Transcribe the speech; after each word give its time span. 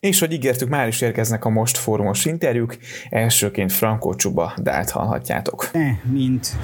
És 0.00 0.18
hogy 0.18 0.32
ígértük, 0.32 0.68
már 0.68 0.88
is 0.88 1.00
érkeznek 1.00 1.44
a 1.44 1.48
most 1.48 1.76
fórumos 1.76 2.24
interjúk, 2.24 2.76
elsőként 3.10 3.72
Frankó 3.72 4.14
Csuba 4.14 4.52
Dált 4.56 4.90
hallhatjátok. 4.90 5.70
Te, 5.70 6.00
mint 6.12 6.56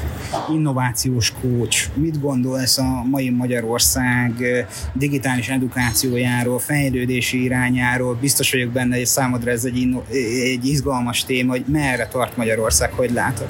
innovációs 0.53 1.33
kócs, 1.41 1.89
mit 1.95 2.21
gondolsz 2.21 2.79
a 2.79 3.03
mai 3.11 3.31
Magyarország 3.31 4.33
digitális 4.93 5.49
edukációjáról, 5.49 6.59
fejlődési 6.59 7.43
irányáról? 7.43 8.15
Biztos 8.15 8.53
vagyok 8.53 8.71
benne, 8.71 8.97
hogy 8.97 9.07
számodra 9.07 9.51
ez 9.51 9.65
egy, 9.65 9.77
inno- 9.77 10.09
egy 10.45 10.67
izgalmas 10.67 11.25
téma, 11.25 11.51
hogy 11.51 11.65
merre 11.69 12.07
tart 12.07 12.37
Magyarország, 12.37 12.93
hogy 12.93 13.11
látod? 13.13 13.49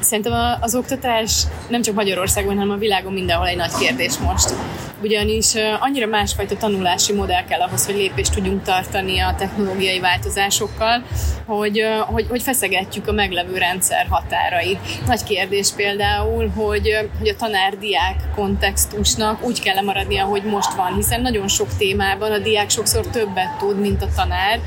Szerintem 0.00 0.32
az 0.60 0.74
oktatás 0.74 1.46
nem 1.68 1.82
csak 1.82 1.94
Magyarországon, 1.94 2.54
hanem 2.54 2.70
a 2.70 2.76
világon 2.78 3.12
mindenhol 3.12 3.46
egy 3.46 3.56
nagy 3.56 3.72
kérdés 3.80 4.18
most 4.18 4.54
ugyanis 5.02 5.54
annyira 5.80 6.06
másfajta 6.06 6.56
tanulási 6.56 7.12
modell 7.12 7.44
kell 7.44 7.60
ahhoz, 7.60 7.86
hogy 7.86 7.94
lépést 7.94 8.34
tudjunk 8.34 8.62
tartani 8.62 9.18
a 9.18 9.34
technológiai 9.38 10.00
változásokkal, 10.00 11.02
hogy, 11.46 11.82
hogy, 12.06 12.26
hogy 12.28 12.42
feszegetjük 12.42 13.08
a 13.08 13.12
meglevő 13.12 13.58
rendszer 13.58 14.06
határait. 14.10 14.78
Nagy 15.06 15.24
kérdés 15.24 15.70
például, 15.76 16.48
hogy, 16.48 17.08
hogy 17.18 17.28
a 17.28 17.36
tanár-diák 17.36 18.16
kontextusnak 18.34 19.44
úgy 19.44 19.60
kell 19.60 19.82
maradni, 19.82 20.18
ahogy 20.18 20.42
most 20.42 20.74
van, 20.74 20.94
hiszen 20.94 21.20
nagyon 21.20 21.48
sok 21.48 21.68
témában 21.78 22.32
a 22.32 22.38
diák 22.38 22.70
sokszor 22.70 23.06
többet 23.06 23.56
tud, 23.58 23.80
mint 23.80 24.02
a 24.02 24.08
tanár. 24.16 24.60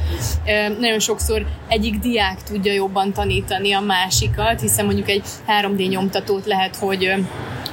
Nagyon 0.79 0.99
sokszor 0.99 1.45
egyik 1.67 1.99
diák 1.99 2.43
tudja 2.43 2.73
jobban 2.73 3.13
tanítani 3.13 3.73
a 3.73 3.79
másikat, 3.79 4.61
hiszen 4.61 4.85
mondjuk 4.85 5.09
egy 5.09 5.23
3D 5.47 5.89
nyomtatót 5.89 6.45
lehet, 6.45 6.75
hogy 6.75 7.13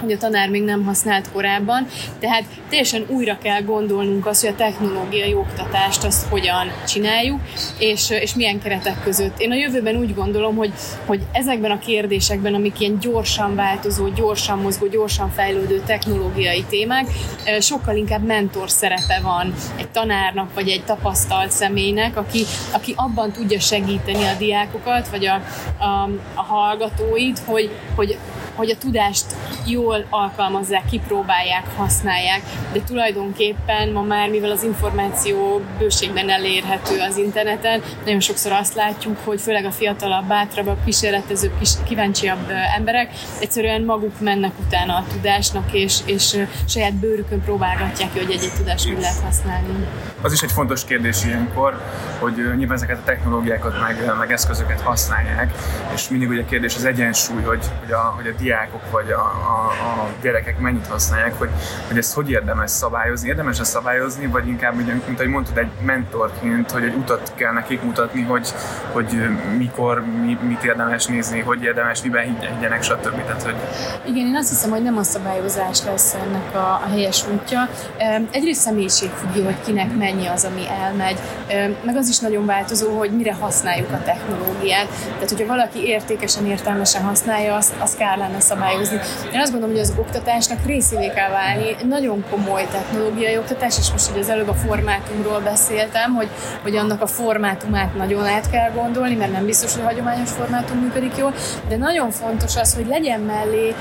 hogy 0.02 0.12
a 0.12 0.18
tanár 0.18 0.48
még 0.48 0.62
nem 0.62 0.84
használt 0.84 1.30
korábban. 1.32 1.86
Tehát 2.20 2.44
teljesen 2.68 3.04
újra 3.08 3.38
kell 3.42 3.62
gondolnunk 3.62 4.26
azt, 4.26 4.40
hogy 4.40 4.50
a 4.50 4.56
technológiai 4.56 5.34
oktatást 5.34 6.04
azt 6.04 6.26
hogyan 6.28 6.72
csináljuk, 6.86 7.40
és, 7.78 8.10
és 8.10 8.34
milyen 8.34 8.60
keretek 8.60 9.02
között. 9.02 9.38
Én 9.38 9.50
a 9.50 9.54
jövőben 9.54 9.96
úgy 9.96 10.14
gondolom, 10.14 10.56
hogy, 10.56 10.72
hogy 11.06 11.20
ezekben 11.32 11.70
a 11.70 11.78
kérdésekben, 11.78 12.54
amik 12.54 12.80
ilyen 12.80 12.98
gyorsan 12.98 13.54
változó, 13.54 14.08
gyorsan 14.08 14.58
mozgó, 14.58 14.86
gyorsan 14.86 15.30
fejlődő 15.30 15.82
technológiai 15.86 16.64
témák, 16.68 17.06
sokkal 17.60 17.96
inkább 17.96 18.24
mentor 18.24 18.70
szerepe 18.70 19.20
van 19.22 19.54
egy 19.76 19.88
tanárnak, 19.88 20.54
vagy 20.54 20.68
egy 20.68 20.84
tapasztalt 20.84 21.50
személynek, 21.50 22.16
aki, 22.16 22.44
aki 22.72 22.94
abban 22.96 23.32
tudja 23.32 23.60
segíteni 23.60 24.24
a 24.24 24.34
diákokat, 24.38 25.08
vagy 25.08 25.26
a, 25.26 25.34
a, 25.84 26.08
a 26.34 26.42
hallgatóit, 26.42 27.38
hogy, 27.38 27.70
hogy 27.94 28.18
hogy 28.54 28.70
a 28.70 28.78
tudást 28.78 29.24
jól 29.66 30.06
alkalmazzák, 30.10 30.84
kipróbálják, 30.90 31.64
használják, 31.76 32.42
de 32.72 32.80
tulajdonképpen 32.80 33.88
ma 33.92 34.02
már, 34.02 34.30
mivel 34.30 34.50
az 34.50 34.62
információ 34.62 35.60
bőségben 35.78 36.30
elérhető 36.30 37.00
az 37.00 37.16
interneten, 37.16 37.82
nagyon 38.04 38.20
sokszor 38.20 38.52
azt 38.52 38.74
látjuk, 38.74 39.16
hogy 39.24 39.40
főleg 39.40 39.64
a 39.64 39.70
fiatalabb, 39.70 40.26
bátrabb, 40.26 40.76
kísérletezőbb, 40.84 41.58
kis, 41.58 41.70
kíváncsiabb 41.84 42.50
emberek 42.76 43.10
egyszerűen 43.40 43.82
maguk 43.82 44.20
mennek 44.20 44.52
utána 44.66 44.94
a 44.96 45.04
tudásnak, 45.12 45.72
és, 45.72 45.98
és 46.04 46.36
saját 46.68 46.94
bőrükön 46.94 47.42
próbálgatják, 47.42 48.12
hogy 48.12 48.30
egy-egy 48.30 48.52
tudást 48.56 48.88
hogy 48.88 49.00
lehet 49.00 49.20
használni. 49.24 49.86
Az 50.20 50.32
is 50.32 50.42
egy 50.42 50.52
fontos 50.52 50.84
kérdés 50.84 51.24
ilyenkor, 51.24 51.82
hogy 52.18 52.34
nyilván 52.56 52.76
ezeket 52.76 52.98
a 52.98 53.02
technológiákat 53.04 53.80
meg, 53.80 54.12
meg 54.18 54.32
eszközöket 54.32 54.80
használják, 54.80 55.52
és 55.94 56.08
mindig 56.08 56.28
ugye 56.28 56.40
a 56.40 56.44
kérdés 56.44 56.76
az 56.76 56.84
egyensúly, 56.84 57.42
hogy, 57.42 57.64
hogy, 57.80 57.92
a, 57.92 58.12
hogy 58.16 58.26
a 58.26 58.34
diákok 58.42 58.90
vagy 58.90 59.10
a, 59.10 59.20
a, 59.20 59.66
a 60.00 60.08
gyerekek 60.22 60.58
mennyit 60.58 60.86
használják, 60.86 61.38
hogy, 61.38 61.50
hogy 61.88 61.98
ezt 61.98 62.14
hogy 62.14 62.30
érdemes 62.30 62.70
szabályozni. 62.70 63.28
Érdemes 63.28 63.58
ezt 63.60 63.70
szabályozni, 63.70 64.26
vagy 64.26 64.48
inkább, 64.48 64.74
mint 64.74 65.18
ahogy 65.18 65.28
mondtad, 65.28 65.58
egy 65.58 65.70
mentorként, 65.84 66.70
hogy 66.70 66.84
egy 66.84 66.94
utat 66.94 67.32
kell 67.34 67.52
nekik 67.52 67.82
mutatni, 67.82 68.22
hogy, 68.22 68.52
hogy 68.92 69.28
mikor, 69.56 70.04
mi, 70.22 70.38
mit 70.42 70.64
érdemes 70.64 71.06
nézni, 71.06 71.40
hogy 71.40 71.62
érdemes, 71.62 72.02
miben 72.02 72.22
higgyenek, 72.24 72.82
stb. 72.82 73.24
Tehát, 73.24 73.42
hogy... 73.42 73.54
Igen, 74.04 74.26
én 74.26 74.36
azt 74.36 74.48
hiszem, 74.48 74.70
hogy 74.70 74.82
nem 74.82 74.96
a 74.96 75.02
szabályozás 75.02 75.84
lesz 75.84 76.14
ennek 76.14 76.54
a, 76.54 76.80
a 76.84 76.88
helyes 76.90 77.24
útja. 77.32 77.68
Egyrészt 78.30 78.60
személyiség 78.60 79.10
függő, 79.10 79.44
hogy 79.44 79.60
kinek 79.64 79.96
mennyi 79.96 80.26
az, 80.26 80.44
ami 80.44 80.68
elmegy, 80.68 81.18
meg 81.84 81.96
az 81.96 82.08
is 82.08 82.18
nagyon 82.18 82.46
változó, 82.46 82.98
hogy 82.98 83.10
mire 83.10 83.34
használjuk 83.34 83.92
a 83.92 84.02
technológiát. 84.02 84.88
Tehát, 85.12 85.28
hogyha 85.28 85.46
valaki 85.46 85.86
értékesen, 85.86 86.46
értelmesen 86.46 87.02
használja, 87.02 87.54
azt, 87.54 87.72
azt 87.78 87.96
kell 87.96 88.16
lenne 88.16 88.31
szabályozni. 88.40 89.00
Én 89.32 89.40
azt 89.40 89.50
gondolom, 89.50 89.74
hogy 89.74 89.84
az 89.84 89.94
oktatásnak 89.98 90.66
részévé 90.66 91.08
kell 91.08 91.30
válni. 91.30 91.76
Nagyon 91.88 92.24
komoly 92.30 92.66
technológiai 92.72 93.36
oktatás, 93.36 93.78
és 93.78 93.90
most 93.90 94.06
hogy 94.06 94.20
az 94.20 94.28
előbb 94.28 94.48
a 94.48 94.54
formátumról 94.54 95.40
beszéltem, 95.40 96.14
hogy, 96.14 96.28
hogy 96.62 96.76
annak 96.76 97.02
a 97.02 97.06
formátumát 97.06 97.96
nagyon 97.96 98.26
át 98.26 98.50
kell 98.50 98.70
gondolni, 98.70 99.14
mert 99.14 99.32
nem 99.32 99.44
biztos, 99.44 99.72
hogy 99.72 99.82
a 99.82 99.86
hagyományos 99.86 100.30
formátum 100.30 100.78
működik 100.78 101.16
jól, 101.16 101.34
de 101.68 101.76
nagyon 101.76 102.10
fontos 102.10 102.56
az, 102.56 102.74
hogy 102.74 102.86
legyen 102.86 103.20
mellé 103.20 103.74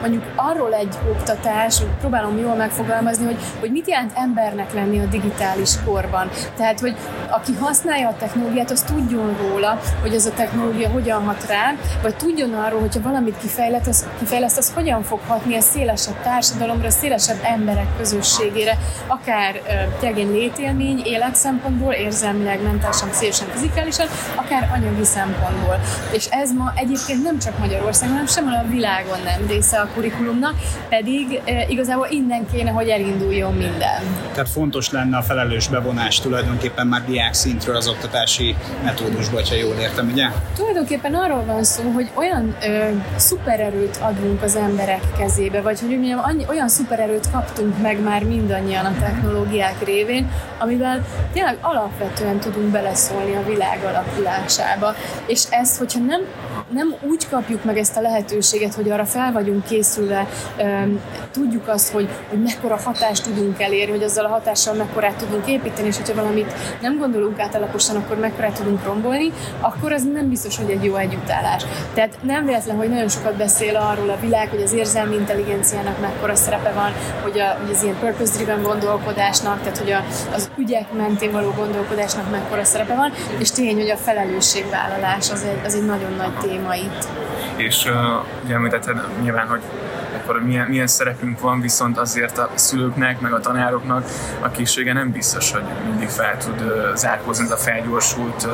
mondjuk 0.00 0.24
arról 0.34 0.74
egy 0.74 0.94
oktatás, 1.10 1.78
hogy 1.78 1.88
próbálom 2.00 2.38
jól 2.38 2.54
megfogalmazni, 2.54 3.24
hogy, 3.24 3.38
hogy 3.60 3.70
mit 3.70 3.88
jelent 3.88 4.12
embernek 4.14 4.74
lenni 4.74 5.00
a 5.00 5.04
digitális 5.04 5.70
korban. 5.84 6.30
Tehát, 6.56 6.80
hogy 6.80 6.96
aki 7.30 7.52
használja 7.60 8.08
a 8.08 8.16
technológiát, 8.18 8.70
az 8.70 8.82
tudjon 8.82 9.36
róla, 9.40 9.80
hogy 10.00 10.14
ez 10.14 10.26
a 10.26 10.30
technológia 10.30 10.88
hogyan 10.88 11.24
hat 11.24 11.46
rá, 11.48 11.74
vagy 12.02 12.16
tudjon 12.16 12.54
arról, 12.54 12.80
hogyha 12.80 13.00
valamit 13.00 13.36
kifejlett, 13.66 13.86
az, 13.86 14.06
kifejleszt, 14.18 14.58
az 14.58 14.72
hogyan 14.74 15.02
fog 15.02 15.20
hatni 15.26 15.56
a 15.56 15.60
szélesebb 15.60 16.22
társadalomra, 16.22 16.86
a 16.86 16.90
szélesebb 16.90 17.38
emberek 17.42 17.86
közösségére, 17.96 18.78
akár 19.06 19.60
egy 20.00 20.16
létélmény, 20.16 21.02
életszempontból, 21.04 21.92
érzelmileg, 21.92 22.62
mentálisan, 22.62 23.12
szélesen, 23.12 23.48
fizikálisan, 23.48 24.06
akár 24.34 24.70
anyagi 24.74 25.04
szempontból. 25.04 25.80
És 26.12 26.26
ez 26.30 26.52
ma 26.52 26.72
egyébként 26.76 27.22
nem 27.22 27.38
csak 27.38 27.58
Magyarországon, 27.58 28.12
hanem 28.14 28.26
sem 28.26 28.46
a 28.46 28.68
világon 28.68 29.18
nem 29.24 29.46
része 29.46 29.80
a 29.80 29.88
kurikulumnak, 29.94 30.54
pedig 30.88 31.40
igazából 31.68 32.06
innen 32.10 32.46
kéne, 32.52 32.70
hogy 32.70 32.88
elinduljon 32.88 33.52
minden. 33.52 34.02
Tehát 34.32 34.48
fontos 34.48 34.90
lenne 34.90 35.16
a 35.16 35.22
felelős 35.22 35.68
bevonás 35.68 36.20
tulajdonképpen 36.20 36.86
már 36.86 37.04
diák 37.04 37.34
szintről 37.34 37.76
az 37.76 37.88
oktatási 37.88 38.56
metódusba, 38.84 39.40
ha 39.48 39.54
jól 39.54 39.74
értem, 39.74 40.08
ugye? 40.12 40.26
Tulajdonképpen 40.56 41.14
arról 41.14 41.44
van 41.44 41.64
szó, 41.64 41.90
hogy 41.90 42.10
olyan 42.14 42.56
ö, 42.62 42.88
szupererőt 43.56 43.96
adunk 43.96 44.42
az 44.42 44.56
emberek 44.56 45.00
kezébe, 45.18 45.60
vagy 45.60 45.80
hogy 45.80 45.88
mondjam, 45.88 46.20
annyi, 46.22 46.44
olyan 46.48 46.68
szupererőt 46.68 47.30
kaptunk 47.30 47.82
meg 47.82 48.00
már 48.00 48.24
mindannyian 48.24 48.84
a 48.84 48.94
technológiák 49.00 49.84
révén, 49.84 50.30
amivel 50.58 51.06
tényleg 51.32 51.58
alapvetően 51.60 52.40
tudunk 52.40 52.66
beleszólni 52.66 53.34
a 53.34 53.44
világ 53.44 53.84
alakulásába. 53.84 54.94
És 55.26 55.44
ez, 55.50 55.78
hogyha 55.78 55.98
nem 55.98 56.20
nem 56.70 56.94
úgy 57.00 57.28
kapjuk 57.28 57.64
meg 57.64 57.78
ezt 57.78 57.96
a 57.96 58.00
lehetőséget, 58.00 58.74
hogy 58.74 58.90
arra 58.90 59.04
fel 59.04 59.32
vagyunk 59.32 59.64
készülve, 59.64 60.26
tudjuk 61.30 61.68
azt, 61.68 61.92
hogy, 61.92 62.08
hogy 62.28 62.42
mekkora 62.42 62.76
hatást 62.84 63.24
tudunk 63.24 63.62
elérni, 63.62 63.92
hogy 63.92 64.02
azzal 64.02 64.24
a 64.24 64.28
hatással 64.28 64.74
mekkorát 64.74 65.16
tudunk 65.16 65.46
építeni, 65.48 65.86
és 65.86 65.96
hogyha 65.96 66.14
valamit 66.14 66.52
nem 66.80 66.98
gondolunk 66.98 67.38
át 67.38 67.54
alaposan, 67.54 67.96
akkor 67.96 68.16
mekkorát 68.18 68.52
tudunk 68.52 68.84
rombolni, 68.84 69.32
akkor 69.60 69.92
az 69.92 70.02
nem 70.12 70.28
biztos, 70.28 70.56
hogy 70.56 70.70
egy 70.70 70.84
jó 70.84 70.96
együttállás. 70.96 71.64
Tehát 71.94 72.18
nem 72.22 72.44
véletlen, 72.44 72.76
hogy 72.76 72.88
nagyon 72.88 73.08
sokat 73.08 73.36
beszél 73.46 73.76
arról 73.76 74.10
a 74.10 74.20
világ, 74.20 74.48
hogy 74.48 74.62
az 74.62 74.72
érzelmi 74.72 75.14
intelligenciának 75.14 76.00
mekkora 76.00 76.34
szerepe 76.34 76.72
van, 76.72 76.92
hogy, 77.22 77.38
a, 77.38 77.56
hogy 77.60 77.70
az 77.70 77.82
ilyen 77.82 77.98
purpose-driven 77.98 78.62
gondolkodásnak, 78.62 79.58
tehát 79.62 79.78
hogy 79.78 79.90
a, 79.90 80.04
az 80.34 80.50
ügyek 80.56 80.92
mentén 80.92 81.32
való 81.32 81.50
gondolkodásnak 81.50 82.30
mekkora 82.30 82.64
szerepe 82.64 82.94
van, 82.94 83.12
és 83.38 83.50
tény, 83.50 83.76
hogy 83.76 83.90
a 83.90 83.96
felelősségvállalás 83.96 85.30
az 85.30 85.42
egy, 85.42 85.60
az 85.64 85.74
egy 85.74 85.86
nagyon 85.86 86.12
nagy 86.16 86.38
téma 86.38 86.74
itt. 86.74 87.08
És 87.56 87.84
uh, 87.84 87.94
ugye 88.44 88.54
említetted 88.54 88.96
nyilván, 89.22 89.46
hogy 89.46 89.60
akkor 90.26 90.42
milyen, 90.42 90.66
milyen 90.66 90.86
szerepünk 90.86 91.40
van, 91.40 91.60
viszont 91.60 91.98
azért 91.98 92.38
a 92.38 92.50
szülőknek, 92.54 93.20
meg 93.20 93.32
a 93.32 93.40
tanároknak 93.40 94.04
a 94.40 94.50
készsége 94.50 94.92
nem 94.92 95.10
biztos, 95.10 95.52
hogy 95.52 95.62
mindig 95.88 96.08
fel 96.08 96.36
tud 96.36 96.60
uh, 96.60 96.94
zárkózni 96.94 97.44
ez 97.44 97.50
a 97.50 97.56
felgyorsult 97.56 98.44
uh, 98.44 98.52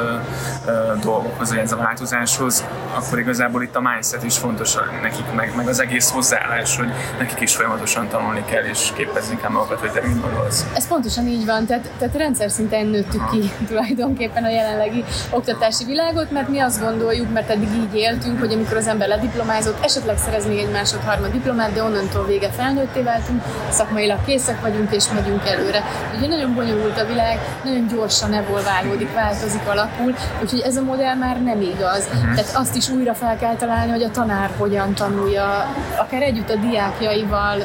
uh, 0.67 0.99
dolgokhoz, 1.01 1.49
vagy 1.49 1.59
ez 1.59 1.73
a 1.73 1.77
változáshoz, 1.77 2.65
akkor 2.95 3.19
igazából 3.19 3.63
itt 3.63 3.77
a 3.77 3.81
mindset 3.81 4.25
is 4.25 4.39
fontos 4.39 4.77
nekik, 5.03 5.33
meg, 5.35 5.53
meg 5.57 5.69
az 5.69 5.81
egész 5.81 6.11
hozzáállás, 6.11 6.77
hogy 6.77 6.89
nekik 7.19 7.41
is 7.41 7.55
folyamatosan 7.55 8.09
tanulni 8.09 8.45
kell, 8.45 8.65
és 8.65 8.93
képezni 8.97 9.37
kell 9.37 9.51
magukat, 9.51 9.81
hogy 9.81 9.91
te 9.91 10.01
mit 10.07 10.21
gondolsz. 10.21 10.67
Ez 10.75 10.89
pontosan 10.89 11.27
így 11.27 11.47
van, 11.47 11.67
tehát, 11.67 11.89
tehát 11.99 12.17
rendszer 12.17 12.51
szinten 12.51 12.87
nőttük 12.87 13.31
ki 13.31 13.51
tulajdonképpen 13.69 14.45
a 14.45 14.49
jelenlegi 14.49 15.05
oktatási 15.31 15.85
világot, 15.85 16.31
mert 16.31 16.49
mi 16.49 16.59
azt 16.59 16.81
gondoljuk, 16.81 17.33
mert 17.33 17.51
eddig 17.51 17.69
így 17.75 17.95
éltünk, 17.95 18.39
hogy 18.39 18.53
amikor 18.53 18.77
az 18.77 18.87
ember 18.87 19.09
lediplomázott, 19.09 19.85
esetleg 19.85 20.19
szerez 20.19 20.47
még 20.47 20.59
egy 20.59 20.71
másod-harmad 20.71 21.31
diplomát, 21.31 21.51
diplomát, 21.53 21.73
de 21.73 21.83
onnantól 21.83 22.27
vége 22.27 22.49
felnőtté 22.49 23.03
váltunk, 23.03 23.43
szakmailag 23.69 24.25
készek 24.25 24.61
vagyunk 24.61 24.95
és 24.95 25.05
megyünk 25.15 25.47
előre. 25.47 25.83
Ugye 26.17 26.27
nagyon 26.27 26.55
bonyolult 26.55 27.01
a 27.01 27.05
világ, 27.05 27.39
nagyon 27.65 27.87
gyorsan 27.87 28.33
evolválódik, 28.33 29.15
változik, 29.15 29.67
alakul, 29.67 30.15
úgyhogy 30.43 30.61
ez 30.61 30.77
a 30.77 30.83
modell 30.83 31.15
már 31.15 31.43
nem 31.43 31.61
igaz. 31.61 32.09
Tehát 32.35 32.51
azt 32.55 32.77
is 32.77 32.89
újra 32.89 33.15
fel 33.15 33.37
kell 33.37 33.57
találni, 33.57 33.91
hogy 33.91 34.03
a 34.03 34.11
tanár 34.11 34.51
hogyan 34.73 34.95
tanulja, 34.95 35.75
akár 35.99 36.23
együtt 36.23 36.51
a 36.51 36.57
diákjaival 36.57 37.61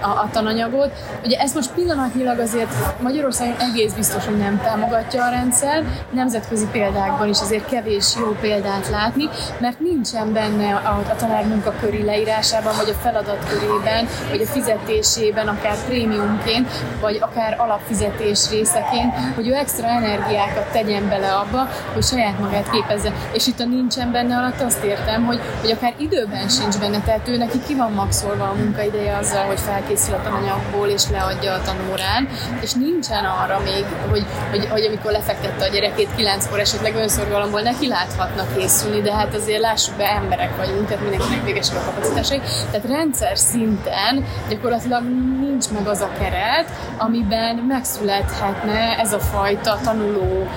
a, 0.00 0.06
a 0.06 0.28
tananyagot. 0.32 0.90
Ugye 1.24 1.38
ezt 1.38 1.54
most 1.54 1.70
pillanatnyilag 1.70 2.38
azért 2.38 3.00
Magyarországon 3.02 3.56
egész 3.58 3.92
biztos, 3.92 4.24
hogy 4.24 4.36
nem 4.36 4.60
támogatja 4.62 5.24
a 5.24 5.30
rendszer, 5.30 5.84
nemzetközi 6.10 6.66
példákban 6.72 7.28
is 7.28 7.40
azért 7.40 7.68
kevés 7.68 8.14
jó 8.18 8.36
példát 8.40 8.88
látni, 8.90 9.28
mert 9.60 9.80
nincsen 9.80 10.32
benne 10.32 10.74
a, 10.74 10.88
a 11.10 11.16
tanár 11.16 11.46
munkaköri 11.46 12.04
leírásában, 12.04 12.72
vagy 12.76 12.88
a 12.88 13.00
feladatkörében, 13.02 14.06
vagy 14.30 14.40
a 14.40 14.46
fizetésében, 14.46 15.48
akár 15.48 15.76
prémiumként, 15.86 16.70
vagy 17.00 17.18
akár 17.20 17.56
alapfizetés 17.60 18.50
részeként, 18.50 19.14
hogy 19.34 19.48
ő 19.48 19.54
extra 19.54 19.86
energiákat 19.86 20.72
tegyen 20.72 21.08
bele 21.08 21.32
abba, 21.32 21.68
hogy 21.92 22.02
saját 22.02 22.38
magát 22.38 22.70
képezze. 22.70 23.12
És 23.32 23.46
itt 23.46 23.60
a 23.60 23.64
nincsen 23.64 24.12
benne 24.12 24.36
alatt 24.36 24.60
azt 24.60 24.84
értem, 24.84 25.24
hogy, 25.24 25.40
hogy 25.60 25.70
akár 25.70 25.94
időben 26.14 26.48
sincs 26.48 26.78
benne, 26.78 27.00
tehát 27.00 27.28
ő 27.28 27.36
neki 27.36 27.58
ki 27.66 27.74
van 27.74 27.92
maxolva 27.92 28.48
a 28.48 28.54
munkaideje 28.54 29.16
azzal, 29.16 29.44
hogy 29.44 29.60
felkészül 29.60 30.14
a 30.14 30.22
tananyagból 30.22 30.88
és 30.88 31.08
leadja 31.10 31.52
a 31.52 31.62
tanórán, 31.62 32.28
és 32.60 32.72
nincsen 32.72 33.24
arra 33.24 33.60
még, 33.64 33.84
hogy, 34.10 34.26
hogy, 34.56 34.68
hogy 34.68 34.84
amikor 34.84 35.10
lefektette 35.10 35.64
a 35.64 35.68
gyerekét 35.68 36.08
kilenckor 36.16 36.60
esetleg 36.60 36.94
önszorgalomból 36.94 37.60
neki 37.60 37.88
láthatnak 37.88 38.56
készülni, 38.56 39.00
de 39.00 39.12
hát 39.12 39.34
azért 39.34 39.60
lássuk 39.60 39.96
be, 39.96 40.08
emberek 40.08 40.56
vagyunk, 40.56 40.86
tehát 40.86 41.02
mindenkinek 41.02 41.44
végesek 41.44 41.76
a 41.76 41.84
kapacitásai. 41.84 42.40
Tehát 42.70 42.86
rendszer 42.86 43.38
szinten 43.38 44.24
gyakorlatilag 44.48 45.02
nincs 45.40 45.68
meg 45.68 45.86
az 45.86 46.00
a 46.00 46.10
keret, 46.18 46.70
amiben 46.98 47.56
megszülethetne 47.56 48.98
ez 48.98 49.12
a 49.12 49.18
fajta 49.18 49.78
tanuló 49.82 50.48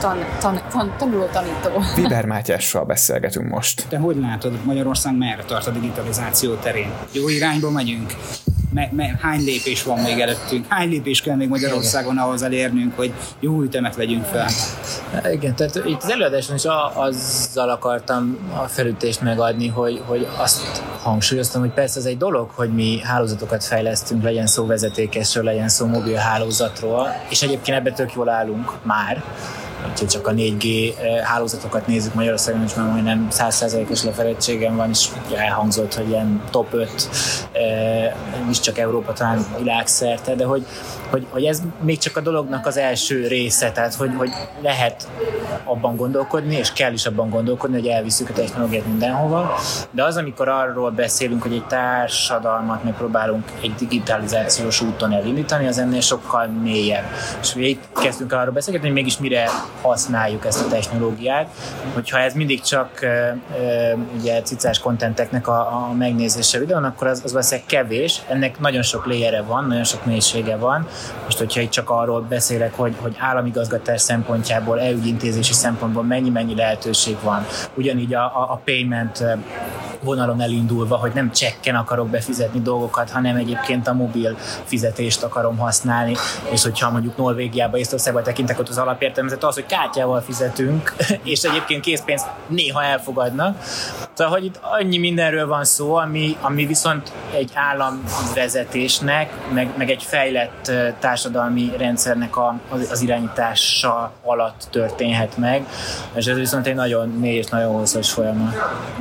tan, 0.00 0.24
tan, 0.40 0.60
tan, 0.70 0.92
tanuló-tanító. 0.98 1.82
Viber 2.02 2.24
Mátyással 2.24 2.84
beszélgetünk 2.84 3.48
most. 3.48 3.86
Te 3.88 3.98
hogy 3.98 4.16
látod, 4.16 4.52
Magyarország 4.64 5.16
merre 5.16 5.42
tart 5.42 5.66
a 5.66 5.70
digitalizáció 5.70 6.54
terén? 6.54 6.92
Jó 7.12 7.28
irányba 7.28 7.70
megyünk? 7.70 8.12
Me, 8.72 8.88
me, 8.92 9.18
hány 9.20 9.44
lépés 9.44 9.82
van 9.82 9.98
még 9.98 10.20
előttünk, 10.20 10.66
hány 10.68 10.88
lépés 10.88 11.20
kell 11.20 11.36
még 11.36 11.48
Magyarországon 11.48 12.18
ahhoz 12.18 12.42
elérnünk, 12.42 12.96
hogy 12.96 13.12
jó 13.40 13.62
ütemet 13.62 13.96
vegyünk 13.96 14.24
fel. 14.24 14.48
Igen, 15.32 15.54
tehát 15.54 15.74
itt 15.84 16.02
az 16.02 16.10
előadáson 16.10 16.56
is 16.56 16.64
azzal 16.94 17.68
akartam 17.68 18.38
a 18.56 18.68
felütést 18.68 19.20
megadni, 19.20 19.68
hogy, 19.68 20.02
hogy 20.06 20.26
azt 20.36 20.82
hangsúlyoztam, 21.02 21.60
hogy 21.60 21.70
persze 21.70 21.98
ez 21.98 22.04
egy 22.04 22.18
dolog, 22.18 22.50
hogy 22.54 22.74
mi 22.74 23.00
hálózatokat 23.02 23.64
fejlesztünk, 23.64 24.22
legyen 24.22 24.46
szó 24.46 24.66
vezetékesről, 24.66 25.44
legyen 25.44 25.68
szó 25.68 25.86
mobil 25.86 26.16
hálózatról, 26.16 27.08
és 27.28 27.42
egyébként 27.42 27.76
ebbe 27.76 27.92
tök 27.92 28.12
jól 28.14 28.28
állunk 28.28 28.72
már, 28.82 29.22
Úgyhogy 29.88 30.08
csak 30.08 30.26
a 30.26 30.32
4G 30.32 30.94
eh, 30.98 31.24
hálózatokat 31.24 31.86
nézzük 31.86 32.14
Magyarországon, 32.14 32.62
és 32.62 32.74
már 32.74 32.90
majdnem 32.90 33.28
100%-os 33.30 34.02
lefedettségem 34.02 34.76
van, 34.76 34.88
és 34.88 35.08
elhangzott, 35.34 35.94
hogy 35.94 36.08
ilyen 36.08 36.42
top 36.50 36.74
5 36.74 37.08
eh, 37.52 38.14
nem 38.38 38.48
is 38.50 38.60
csak 38.60 38.78
Európa, 38.78 39.12
talán 39.12 39.46
világszerte, 39.58 40.34
de 40.34 40.44
hogy, 40.44 40.66
hogy, 41.10 41.26
hogy 41.30 41.44
ez 41.44 41.62
még 41.80 41.98
csak 41.98 42.16
a 42.16 42.20
dolognak 42.20 42.66
az 42.66 42.76
első 42.76 43.26
része, 43.26 43.72
tehát 43.72 43.94
hogy, 43.94 44.10
hogy 44.16 44.30
lehet 44.62 45.08
abban 45.64 45.96
gondolkodni, 45.96 46.56
és 46.56 46.72
kell 46.72 46.92
is 46.92 47.06
abban 47.06 47.30
gondolkodni, 47.30 47.76
hogy 47.76 47.88
elviszük 47.88 48.28
a 48.28 48.32
technológiát 48.32 48.86
mindenhova, 48.86 49.54
de 49.90 50.04
az, 50.04 50.16
amikor 50.16 50.48
arról 50.48 50.90
beszélünk, 50.90 51.42
hogy 51.42 51.52
egy 51.52 51.66
társadalmat 51.66 52.84
megpróbálunk 52.84 53.44
egy 53.62 53.74
digitalizációs 53.74 54.80
úton 54.80 55.12
elindítani, 55.12 55.66
az 55.66 55.78
ennél 55.78 56.00
sokkal 56.00 56.46
mélyebb. 56.46 57.04
És 57.40 57.54
itt 57.54 57.84
kezdtünk 58.00 58.32
arról 58.32 58.52
beszélgetni, 58.52 58.86
hogy 58.86 58.96
mégis 58.96 59.18
mire 59.18 59.48
használjuk 59.82 60.46
ezt 60.46 60.64
a 60.64 60.68
technológiát. 60.68 61.48
Hogyha 61.94 62.18
ez 62.18 62.34
mindig 62.34 62.60
csak 62.60 63.06
ugye 64.18 64.42
cicás 64.42 64.78
kontenteknek 64.78 65.48
a, 65.48 65.58
a 65.58 65.92
megnézése 65.98 66.58
videón, 66.58 66.84
akkor 66.84 67.06
az, 67.06 67.20
az 67.24 67.32
valószínűleg 67.32 67.66
kevés. 67.68 68.22
Ennek 68.28 68.58
nagyon 68.58 68.82
sok 68.82 69.06
léjere 69.06 69.42
van, 69.42 69.64
nagyon 69.64 69.84
sok 69.84 70.04
mélysége 70.04 70.56
van. 70.56 70.88
Most, 71.24 71.38
hogyha 71.38 71.60
itt 71.60 71.70
csak 71.70 71.90
arról 71.90 72.20
beszélek, 72.20 72.74
hogy, 72.76 72.94
hogy 73.00 73.16
államigazgatás 73.18 74.00
szempontjából, 74.00 74.80
elügyintézési 74.80 75.52
szempontból 75.52 76.02
mennyi-mennyi 76.02 76.54
lehetőség 76.54 77.16
van. 77.22 77.46
Ugyanígy 77.74 78.14
a, 78.14 78.24
a, 78.24 78.52
a 78.52 78.60
payment 78.64 79.24
vonalon 80.02 80.40
elindulva, 80.40 80.96
hogy 80.96 81.12
nem 81.14 81.32
csekken 81.32 81.74
akarok 81.74 82.08
befizetni 82.08 82.60
dolgokat, 82.60 83.10
hanem 83.10 83.36
egyébként 83.36 83.86
a 83.86 83.92
mobil 83.92 84.36
fizetést 84.64 85.22
akarom 85.22 85.58
használni, 85.58 86.16
és 86.50 86.62
hogyha 86.62 86.90
mondjuk 86.90 87.16
Norvégiába, 87.16 87.78
Észtországba 87.78 88.22
tekintek, 88.22 88.58
ott 88.58 88.68
az 88.68 88.78
alapértelmezet 88.78 89.44
az, 89.44 89.54
hogy 89.54 89.66
kártyával 89.66 90.20
fizetünk, 90.20 90.94
és 91.22 91.42
egyébként 91.42 91.82
készpénzt 91.82 92.26
néha 92.46 92.82
elfogadnak. 92.82 93.58
Szóval, 94.12 94.32
hogy 94.32 94.44
itt 94.44 94.58
annyi 94.62 94.98
mindenről 94.98 95.46
van 95.46 95.64
szó, 95.64 95.94
ami, 95.94 96.36
ami 96.40 96.66
viszont 96.66 97.12
egy 97.34 97.50
államvezetésnek, 97.54 99.32
meg, 99.52 99.68
meg 99.76 99.90
egy 99.90 100.02
fejlett 100.02 100.72
társadalmi 100.98 101.72
rendszernek 101.78 102.36
a, 102.36 102.58
az, 102.68 102.88
az 102.90 103.00
irányítása 103.00 104.12
alatt 104.24 104.68
történhet 104.70 105.36
meg, 105.36 105.66
és 106.14 106.26
ez 106.26 106.36
viszont 106.36 106.66
egy 106.66 106.74
nagyon 106.74 107.08
mély 107.08 107.36
és 107.36 107.46
nagyon 107.46 107.72
hosszas 107.72 108.10
folyamat. 108.10 108.54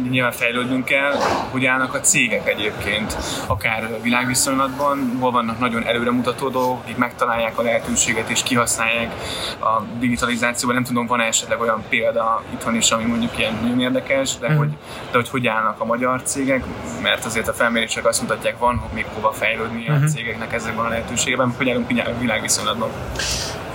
Nyilván 0.09 0.31
fejlődnünk 0.31 0.88
kell, 0.89 1.13
hogy 1.51 1.65
állnak 1.65 1.93
a 1.93 1.99
cégek 1.99 2.47
egyébként, 2.47 3.17
akár 3.47 4.01
világviszonylatban, 4.01 5.17
hol 5.19 5.31
vannak 5.31 5.59
nagyon 5.59 5.83
előremutató 5.85 6.49
dolgok, 6.49 6.79
akik 6.83 6.97
megtalálják 6.97 7.57
a 7.57 7.61
lehetőséget 7.61 8.29
és 8.29 8.43
kihasználják 8.43 9.11
a 9.59 9.81
digitalizációban. 9.99 10.75
Nem 10.75 10.85
tudom, 10.85 11.05
van 11.05 11.21
esetleg 11.21 11.59
olyan 11.61 11.83
példa 11.89 12.43
itthon 12.53 12.75
is, 12.75 12.91
ami 12.91 13.03
mondjuk 13.03 13.37
ilyen 13.37 13.57
nagyon 13.61 13.79
érdekes, 13.79 14.37
de, 14.37 14.49
mm. 14.49 14.57
hogy, 14.57 14.69
de 15.11 15.17
hogy 15.17 15.29
hogy 15.29 15.47
állnak 15.47 15.81
a 15.81 15.85
magyar 15.85 16.23
cégek, 16.23 16.63
mert 17.01 17.25
azért 17.25 17.47
a 17.47 17.53
felmérések 17.53 18.05
azt 18.05 18.21
mutatják, 18.21 18.57
van 18.57 18.81
még 18.93 19.05
hova 19.13 19.31
fejlődni 19.31 19.81
mm-hmm. 19.81 19.93
a 19.93 19.97
mhm. 19.97 20.07
cégeknek 20.07 20.53
ezekben 20.53 20.85
a 20.85 20.89
lehetőségekben, 20.89 21.53
hogy 21.57 21.69
állunk 21.69 22.19
világviszonylatban. 22.19 22.89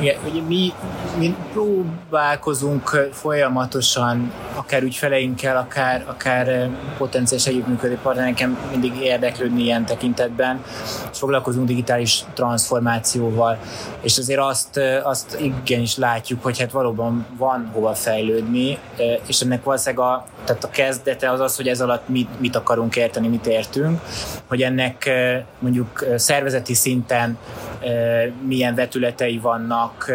Igen, 0.00 0.16
ugye 0.30 0.42
mi, 0.42 0.72
mi 1.18 1.34
próbálkozunk 1.52 3.08
folyamatosan, 3.12 4.32
akár 4.54 4.82
ügyfeleinkkel, 4.82 5.56
akár, 5.56 6.04
akár 6.06 6.70
potenciális 7.04 7.46
együttműködő 7.46 7.98
partnerekem 8.02 8.58
mindig 8.70 8.96
érdeklődni 9.00 9.62
ilyen 9.62 9.84
tekintetben, 9.84 10.64
és 11.12 11.18
foglalkozunk 11.18 11.66
digitális 11.66 12.24
transformációval, 12.34 13.58
és 14.00 14.18
azért 14.18 14.40
azt, 14.40 14.80
azt 15.02 15.40
igenis 15.40 15.96
látjuk, 15.96 16.42
hogy 16.42 16.58
hát 16.58 16.70
valóban 16.70 17.26
van 17.36 17.70
hova 17.72 17.94
fejlődni, 17.94 18.78
és 19.26 19.40
ennek 19.40 19.64
valószínűleg 19.64 20.06
a, 20.06 20.26
tehát 20.44 20.64
a 20.64 20.68
kezdete 20.70 21.30
az 21.30 21.40
az, 21.40 21.56
hogy 21.56 21.68
ez 21.68 21.80
alatt 21.80 22.08
mit, 22.08 22.40
mit 22.40 22.56
akarunk 22.56 22.96
érteni, 22.96 23.28
mit 23.28 23.46
értünk, 23.46 24.00
hogy 24.46 24.62
ennek 24.62 25.10
mondjuk 25.58 26.04
szervezeti 26.16 26.74
szinten 26.74 27.38
milyen 28.46 28.74
vetületei 28.74 29.38
vannak, 29.38 30.12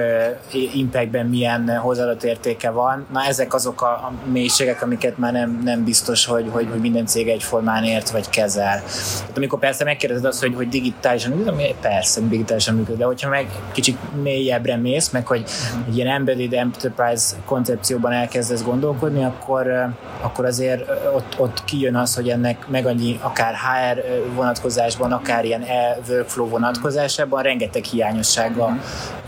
impactben 0.74 1.26
milyen 1.26 1.78
hozzáadott 1.78 2.24
értéke 2.24 2.70
van. 2.70 3.06
Na 3.12 3.26
ezek 3.26 3.54
azok 3.54 3.82
a, 3.82 4.12
mélységek, 4.32 4.82
amiket 4.82 5.18
már 5.18 5.32
nem, 5.32 5.62
nem 5.64 5.84
biztos, 5.84 6.26
hogy, 6.26 6.46
hogy, 6.52 6.68
hogy 6.72 6.80
minden 6.80 7.06
cég 7.06 7.28
egyformán 7.28 7.84
ért 7.84 8.10
vagy 8.10 8.30
kezel. 8.30 8.82
Tehát 9.20 9.38
amikor 9.38 9.60
persze 9.60 9.84
megkérdezed 9.84 10.26
azt, 10.26 10.40
hogy, 10.40 10.56
hogy 10.56 10.70
digitálisan 10.70 11.32
működik, 11.32 11.76
persze 11.82 12.22
digitálisan 12.22 12.76
működik, 12.76 13.00
de 13.00 13.06
hogyha 13.06 13.30
meg 13.30 13.48
kicsit 13.72 13.98
mélyebbre 14.22 14.76
mész, 14.76 15.10
meg 15.10 15.28
hogy 15.28 15.44
egy 15.88 15.96
ilyen 15.96 16.08
embedded 16.08 16.54
enterprise 16.54 17.36
koncepcióban 17.46 18.12
elkezdesz 18.12 18.64
gondolkodni, 18.64 19.24
akkor, 19.24 19.94
akkor 20.22 20.46
azért 20.46 20.90
ott, 21.14 21.36
ott 21.38 21.64
kijön 21.66 21.96
az, 21.96 22.16
hogy 22.16 22.30
ennek 22.30 22.68
meg 22.68 22.86
annyi 22.86 23.20
akár 23.22 23.54
HR 23.54 24.04
vonatkozásban, 24.36 25.12
akár 25.12 25.46
ilyen 25.46 25.62
e-workflow 25.62 26.48
vonatkozásában 26.48 27.42
rengeteg 27.60 27.84
hiányossága 27.84 28.78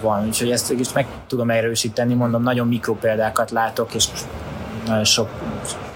van. 0.01 0.25
Úgyhogy 0.25 0.51
ezt 0.51 0.71
is 0.71 0.93
meg 0.93 1.05
tudom 1.27 1.49
erősíteni, 1.49 2.13
mondom, 2.13 2.43
nagyon 2.43 2.67
mikropéldákat 2.67 3.51
látok, 3.51 3.93
és 3.93 4.07
nagyon 4.85 5.03
sok 5.03 5.29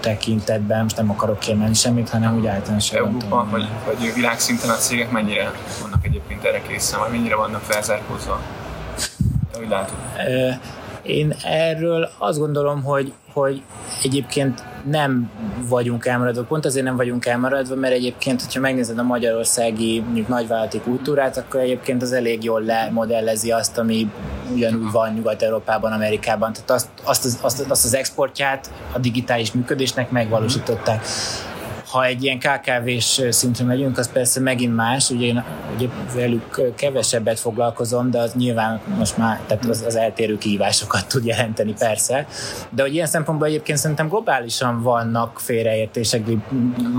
tekintetben, 0.00 0.82
most 0.82 0.96
nem 0.96 1.10
akarok 1.10 1.38
kiemelni 1.38 1.74
semmit, 1.74 2.08
hanem 2.08 2.36
úgy 2.36 2.46
általánosan. 2.46 2.98
Európa 2.98 3.46
vagy, 3.50 3.68
vagy 3.86 4.12
világszinten 4.14 4.70
a 4.70 4.74
cégek 4.74 5.10
mennyire 5.10 5.52
vannak 5.82 6.04
egyébként 6.04 6.44
erre 6.44 6.62
készen, 6.62 7.00
vagy 7.00 7.10
mennyire 7.10 7.36
vannak 7.36 7.60
felzárkózva? 7.60 8.40
Úgy 9.60 9.68
látod? 9.68 9.96
Én 11.06 11.34
erről 11.44 12.08
azt 12.18 12.38
gondolom, 12.38 12.82
hogy, 12.82 13.12
hogy 13.32 13.62
egyébként 14.02 14.62
nem 14.90 15.30
vagyunk 15.68 16.06
elmaradva, 16.06 16.42
pont 16.42 16.64
azért 16.64 16.84
nem 16.84 16.96
vagyunk 16.96 17.26
elmaradva, 17.26 17.74
mert 17.74 17.94
egyébként, 17.94 18.42
hogyha 18.42 18.60
megnézed 18.60 18.98
a 18.98 19.02
magyarországi 19.02 20.04
nagyvállalati 20.28 20.80
kultúrát, 20.80 21.36
akkor 21.36 21.60
egyébként 21.60 22.02
az 22.02 22.12
elég 22.12 22.44
jól 22.44 22.62
lemodellezi 22.62 23.50
azt, 23.50 23.78
ami 23.78 24.10
ugyanúgy 24.52 24.90
van 24.92 25.12
Nyugat-Európában, 25.12 25.92
Amerikában. 25.92 26.52
Tehát 26.52 26.70
azt, 26.70 26.88
azt, 27.02 27.24
az, 27.24 27.38
azt, 27.42 27.70
azt 27.70 27.84
az 27.84 27.94
exportját 27.94 28.70
a 28.92 28.98
digitális 28.98 29.52
működésnek 29.52 30.10
megvalósították 30.10 31.04
ha 31.96 32.04
egy 32.04 32.24
ilyen 32.24 32.38
KKV-s 32.38 33.20
szintre 33.30 33.64
megyünk, 33.64 33.98
az 33.98 34.12
persze 34.12 34.40
megint 34.40 34.74
más, 34.74 35.10
ugye 35.10 35.26
én 35.26 35.44
ugye 35.74 35.88
velük 36.14 36.60
kevesebbet 36.74 37.40
foglalkozom, 37.40 38.10
de 38.10 38.18
az 38.18 38.32
nyilván 38.34 38.80
most 38.98 39.16
már 39.16 39.40
tehát 39.46 39.64
az, 39.64 39.84
az 39.86 39.96
eltérő 39.96 40.38
kihívásokat 40.38 41.08
tud 41.08 41.24
jelenteni 41.24 41.74
persze, 41.78 42.26
de 42.70 42.82
hogy 42.82 42.94
ilyen 42.94 43.06
szempontból 43.06 43.46
egyébként 43.46 43.78
szerintem 43.78 44.08
globálisan 44.08 44.82
vannak 44.82 45.40
félreértések, 45.40 46.22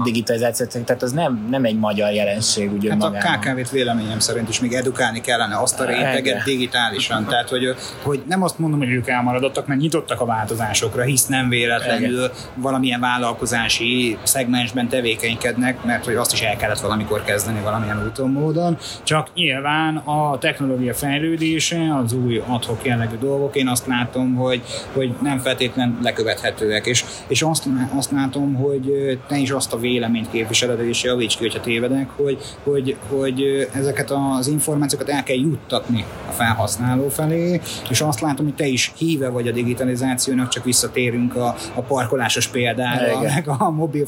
digitalizációk, 0.04 0.84
tehát 0.84 1.02
az 1.02 1.12
nem, 1.12 1.48
nem 1.50 1.66
egy 1.66 1.80
magyar 1.80 2.12
jelenség. 2.12 2.72
Ugye 2.72 2.90
hát 2.90 3.00
magában. 3.00 3.34
a 3.34 3.40
KKV-t 3.40 3.70
véleményem 3.70 4.20
szerint 4.20 4.50
is 4.50 4.60
még 4.60 4.74
edukálni 4.74 5.22
kellene 5.22 5.60
azt 5.60 5.80
a 5.80 5.86
réteget 5.86 6.44
digitálisan, 6.44 7.26
tehát 7.26 7.50
hogy, 7.50 7.76
hogy 8.04 8.24
nem 8.28 8.44
azt 8.44 8.60
mondom, 8.60 8.80
hogy 8.80 8.92
ők 8.92 9.08
elmaradottak, 9.08 9.68
mert 9.68 9.80
nyitottak 9.80 10.22
a 10.22 10.26
változásokra, 10.26 11.04
hisz 11.04 11.26
nem 11.26 11.50
véletlenül 11.50 12.32
valamilyen 12.56 13.00
vállalkozási 13.00 14.18
szegmensben 14.24 14.87
tevékenykednek, 14.88 15.84
mert 15.84 16.06
hogy 16.06 16.16
azt 16.16 16.34
is 16.34 16.42
el 16.42 16.56
kellett 16.56 16.80
valamikor 16.80 17.24
kezdeni 17.24 17.62
valamilyen 17.62 18.06
úton, 18.06 18.32
módon. 18.32 18.78
Csak 19.04 19.28
nyilván 19.34 19.96
a 19.96 20.38
technológia 20.38 20.94
fejlődése, 20.94 21.96
az 22.04 22.14
új 22.14 22.44
adhok 22.48 22.86
jellegű 22.86 23.16
dolgok, 23.18 23.56
én 23.56 23.68
azt 23.68 23.88
látom, 23.88 24.36
hogy, 24.36 24.62
hogy 24.94 25.14
nem 25.22 25.40
feltétlenül 25.40 25.98
lekövethetőek. 26.02 26.86
És, 26.86 27.06
és 27.28 27.42
azt, 27.42 27.66
azt 27.96 28.12
látom, 28.12 28.54
hogy 28.54 29.18
te 29.28 29.38
is 29.38 29.50
azt 29.50 29.74
a 29.74 29.78
véleményt 29.80 30.32
képviseled, 30.32 30.80
és 30.80 31.04
javíts 31.04 31.38
ki, 31.38 31.42
hogyha 31.44 31.60
tévedek, 31.60 32.10
hogy, 32.16 32.38
hogy, 32.64 32.98
hogy 33.10 33.68
ezeket 33.74 34.12
az 34.12 34.48
információkat 34.48 35.10
el 35.10 35.24
kell 35.24 35.38
juttatni 35.38 36.06
a 36.30 36.32
felhasználó 36.32 37.10
felé, 37.10 37.62
és 37.90 38.02
azt 38.02 38.20
látom, 38.20 38.46
hogy 38.46 38.56
te 38.56 38.66
is 38.66 38.92
híve 38.98 39.30
vagy 39.30 39.48
a 39.48 39.52
digitalizációnak, 39.52 40.50
csak 40.50 40.64
visszatérünk 40.64 41.36
a, 41.36 41.56
a 41.74 41.82
parkolásos 41.82 42.48
példára, 42.48 43.08
Igen. 43.08 43.34
meg 43.34 43.48
a 43.48 43.70
mobil 43.70 44.06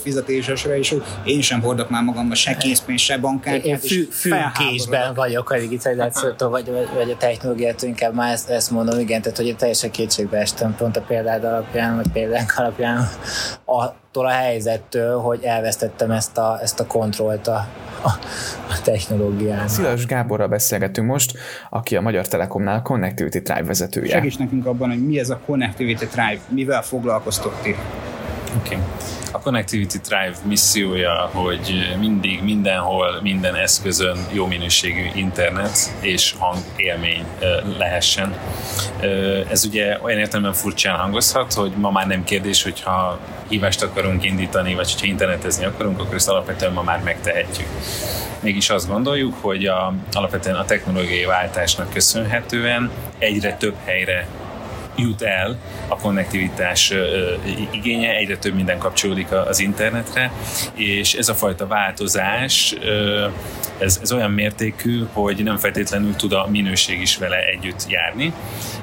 fizetésesre 0.69 0.77
is, 0.77 0.89
hogy 1.23 1.33
én 1.33 1.41
sem 1.41 1.61
hordok 1.61 1.89
már 1.89 2.03
magamban 2.03 2.35
se 2.35 2.57
készpénzt, 2.57 3.03
se 3.03 3.17
bankkártyát. 3.17 3.65
Én 3.65 3.77
fű, 3.77 4.07
fűkésben 4.11 5.13
vagyok 5.13 5.49
a 5.49 5.59
digitalizációtól, 5.59 6.49
vagy, 6.49 6.71
vagy 6.95 7.11
a 7.11 7.17
technológiától, 7.17 7.89
inkább 7.89 8.13
már 8.13 8.31
ezt, 8.31 8.49
ezt 8.49 8.71
mondom, 8.71 8.99
igen, 8.99 9.21
tehát 9.21 9.37
hogy 9.37 9.55
teljesen 9.55 9.91
kétségbe 9.91 10.37
estem 10.37 10.75
pont 10.75 10.97
a 10.97 11.01
példád 11.01 11.43
alapján, 11.43 11.95
vagy 11.95 12.07
példánk 12.13 12.53
alapján 12.57 13.07
attól 13.65 14.25
a 14.25 14.29
helyzettől, 14.29 15.19
hogy 15.19 15.43
elvesztettem 15.43 16.11
ezt 16.11 16.37
a, 16.37 16.59
ezt 16.61 16.79
a 16.79 16.87
kontrollt 16.87 17.47
a, 17.47 17.67
a, 18.01 18.09
a 18.69 18.81
technológián. 18.83 19.67
Szilas 19.67 20.05
Gáborral 20.05 20.47
beszélgetünk 20.47 21.07
most, 21.07 21.37
aki 21.69 21.95
a 21.95 22.01
Magyar 22.01 22.27
Telekomnál 22.27 22.81
Connectivity 22.81 23.41
Tribe 23.41 23.63
vezetője. 23.63 24.11
Segíts 24.11 24.37
nekünk 24.37 24.65
abban, 24.65 24.89
hogy 24.89 25.07
mi 25.07 25.19
ez 25.19 25.29
a 25.29 25.39
Connectivity 25.45 26.05
Tribe, 26.05 26.39
mivel 26.49 26.81
foglalkoztok 26.81 27.59
ti? 27.61 27.75
Oké. 28.57 28.75
Okay. 28.75 28.87
A 29.31 29.39
Connectivity 29.39 29.97
Drive 29.97 30.35
missziója, 30.43 31.29
hogy 31.33 31.95
mindig, 31.99 32.43
mindenhol, 32.43 33.19
minden 33.21 33.55
eszközön 33.55 34.17
jó 34.31 34.45
minőségű 34.45 35.09
internet 35.13 35.93
és 35.99 36.35
hangélmény 36.37 37.25
lehessen. 37.77 38.35
Ez 39.49 39.65
ugye 39.65 39.97
olyan 40.01 40.19
értelemben 40.19 40.53
furcsán 40.53 40.97
hangozhat, 40.97 41.53
hogy 41.53 41.71
ma 41.71 41.91
már 41.91 42.07
nem 42.07 42.23
kérdés, 42.23 42.63
hogyha 42.63 43.19
hívást 43.47 43.83
akarunk 43.83 44.23
indítani, 44.23 44.75
vagy 44.75 44.91
hogyha 44.91 45.07
internetezni 45.07 45.65
akarunk, 45.65 45.99
akkor 45.99 46.15
ezt 46.15 46.29
alapvetően 46.29 46.73
ma 46.73 46.81
már 46.81 47.03
megtehetjük. 47.03 47.67
Mégis 48.39 48.69
azt 48.69 48.87
gondoljuk, 48.87 49.35
hogy 49.41 49.65
a, 49.65 49.93
alapvetően 50.11 50.55
a 50.55 50.65
technológiai 50.65 51.25
váltásnak 51.25 51.93
köszönhetően 51.93 52.91
egyre 53.17 53.53
több 53.53 53.75
helyre 53.85 54.27
jut 54.95 55.21
el 55.21 55.59
a 55.87 55.95
konnektivitás 55.95 56.93
igénye, 57.71 58.15
egyre 58.15 58.37
több 58.37 58.53
minden 58.55 58.77
kapcsolódik 58.77 59.31
az 59.31 59.59
internetre, 59.59 60.31
és 60.73 61.13
ez 61.13 61.29
a 61.29 61.33
fajta 61.33 61.67
változás 61.67 62.75
ez, 63.79 63.99
ez 64.01 64.11
olyan 64.11 64.31
mértékű, 64.31 65.03
hogy 65.13 65.43
nem 65.43 65.57
feltétlenül 65.57 66.15
tud 66.15 66.33
a 66.33 66.47
minőség 66.49 67.01
is 67.01 67.17
vele 67.17 67.37
együtt 67.37 67.85
járni, 67.87 68.33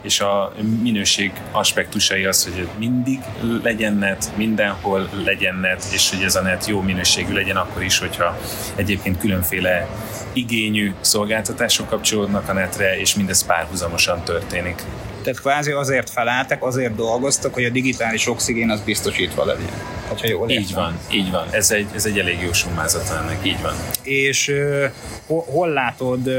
és 0.02 0.20
a 0.20 0.52
minőség 0.82 1.32
aspektusai 1.52 2.24
az, 2.24 2.44
hogy 2.44 2.68
mindig 2.78 3.18
legyen 3.62 3.96
net, 3.96 4.30
mindenhol 4.36 5.08
legyen 5.24 5.56
net, 5.56 5.84
és 5.92 6.10
hogy 6.10 6.22
ez 6.22 6.36
a 6.36 6.42
net 6.42 6.66
jó 6.66 6.80
minőségű 6.80 7.32
legyen 7.32 7.56
akkor 7.56 7.82
is, 7.82 7.98
hogyha 7.98 8.38
egyébként 8.74 9.18
különféle 9.18 9.88
igényű 10.32 10.94
szolgáltatások 11.00 11.88
kapcsolódnak 11.88 12.48
a 12.48 12.52
netre, 12.52 12.98
és 12.98 13.14
mindez 13.14 13.46
párhuzamosan 13.46 14.22
történik. 14.24 14.82
Tehát 15.26 15.40
kvázi 15.40 15.70
azért 15.70 16.10
feleltek, 16.10 16.64
azért 16.64 16.94
dolgoztak, 16.94 17.54
hogy 17.54 17.64
a 17.64 17.70
digitális 17.70 18.28
oxigén 18.28 18.70
az 18.70 18.80
biztosítva 18.80 19.44
legyen. 19.44 19.70
Ha 20.08 20.16
jól 20.22 20.50
így 20.50 20.74
van, 20.74 20.98
így 21.12 21.30
van. 21.30 21.46
Ez 21.50 21.70
egy, 21.70 21.86
ez 21.94 22.06
egy 22.06 22.18
elég 22.18 22.38
jó 22.42 22.52
summázat 22.52 23.12
ennek, 23.20 23.46
így 23.46 23.62
van. 23.62 23.74
És 24.02 24.48
uh, 24.48 25.44
hol 25.44 25.68
látod, 25.68 26.30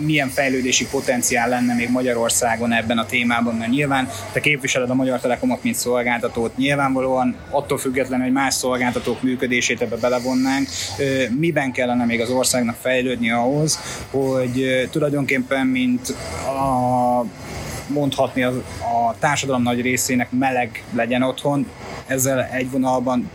milyen 0.00 0.28
fejlődési 0.28 0.86
potenciál 0.86 1.48
lenne 1.48 1.74
még 1.74 1.90
Magyarországon 1.90 2.72
ebben 2.72 2.98
a 2.98 3.06
témában? 3.06 3.54
Mert 3.54 3.70
nyilván 3.70 4.08
te 4.32 4.40
képviseled 4.40 4.90
a 4.90 4.94
Magyar 4.94 5.20
Telekomot, 5.20 5.62
mint 5.62 5.76
szolgáltatót, 5.76 6.56
nyilvánvalóan 6.56 7.36
attól 7.50 7.78
függetlenül, 7.78 8.24
hogy 8.24 8.34
más 8.34 8.54
szolgáltatók 8.54 9.22
működését 9.22 9.80
ebbe 9.80 9.96
belevonnánk, 9.96 10.68
miben 11.38 11.72
kellene 11.72 12.04
még 12.04 12.20
az 12.20 12.30
országnak 12.30 12.76
fejlődni 12.80 13.30
ahhoz, 13.30 13.78
hogy 14.10 14.88
tulajdonképpen 14.90 15.66
mint 15.66 16.14
a 16.46 17.03
mondhatni 17.86 18.42
a, 18.42 18.52
a 18.80 19.14
társadalom 19.18 19.62
nagy 19.62 19.80
részének 19.80 20.30
meleg 20.30 20.84
legyen 20.92 21.22
otthon, 21.22 21.66
ezzel 22.06 22.42
egy 22.44 22.70
vonalban 22.70 23.30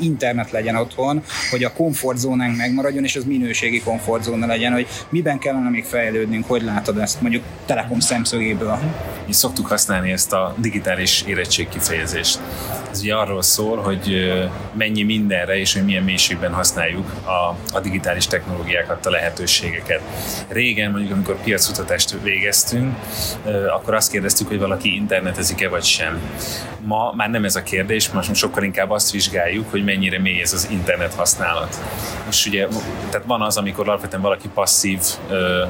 internet 0.00 0.50
legyen 0.50 0.76
otthon, 0.76 1.22
hogy 1.50 1.64
a 1.64 1.72
komfortzónánk 1.72 2.56
megmaradjon, 2.56 3.04
és 3.04 3.16
az 3.16 3.24
minőségi 3.24 3.80
komfortzóna 3.80 4.46
legyen, 4.46 4.72
hogy 4.72 4.86
miben 5.08 5.38
kellene 5.38 5.70
még 5.70 5.84
fejlődnünk, 5.84 6.46
hogy 6.46 6.62
látod 6.62 6.98
ezt 6.98 7.20
mondjuk 7.20 7.42
Telekom 7.66 8.00
szemszögéből? 8.00 8.78
Mi 9.26 9.32
szoktuk 9.32 9.66
használni 9.66 10.12
ezt 10.12 10.32
a 10.32 10.54
digitális 10.58 11.22
érettség 11.26 11.68
kifejezést. 11.68 12.40
Ez 12.90 13.00
ugye 13.00 13.14
arról 13.14 13.42
szól, 13.42 13.76
hogy 13.76 14.32
mennyi 14.74 15.02
mindenre 15.02 15.58
és 15.58 15.72
hogy 15.72 15.84
milyen 15.84 16.02
mélységben 16.02 16.52
használjuk 16.52 17.12
a, 17.24 17.56
a 17.76 17.80
digitális 17.80 18.26
technológiákat, 18.26 19.06
a 19.06 19.10
lehetőségeket. 19.10 20.00
Régen, 20.48 20.90
mondjuk 20.90 21.12
amikor 21.12 21.42
piacutatást 21.42 22.16
végeztünk, 22.22 22.96
akkor 23.76 23.94
azt 23.94 24.10
kérdeztük, 24.10 24.48
hogy 24.48 24.58
valaki 24.58 24.94
internetezik-e 24.94 25.68
vagy 25.68 25.84
sem. 25.84 26.20
Ma 26.84 27.12
már 27.16 27.30
nem 27.30 27.44
ez 27.44 27.56
a 27.56 27.62
kérdés, 27.62 28.10
most 28.10 28.34
sokkal 28.34 28.62
inkább 28.62 28.90
azt 28.90 29.10
vizsgáljuk, 29.10 29.70
hogy 29.70 29.84
mennyire 29.88 30.18
mély 30.18 30.40
ez 30.40 30.52
az 30.52 30.68
internet 30.70 31.14
használat. 31.14 31.76
Most 32.24 32.46
ugye, 32.46 32.66
tehát 33.10 33.26
van 33.26 33.42
az, 33.42 33.56
amikor 33.56 33.88
alapvetően 33.88 34.22
valaki 34.22 34.48
passzív, 34.54 35.00